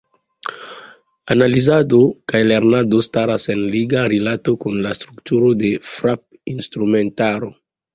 Analizado 1.35 1.99
kaj 2.33 2.41
lernado 2.53 3.03
staras 3.09 3.47
en 3.57 3.63
liga 3.79 4.09
rilato 4.17 4.59
kun 4.67 4.83
la 4.89 4.99
strukturo 5.03 5.57
de 5.65 5.75
frapinstrumentaro. 5.95 7.59